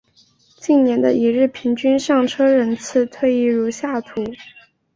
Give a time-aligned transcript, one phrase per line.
[0.57, 4.13] 近年的一日平均上车人次推移如下表。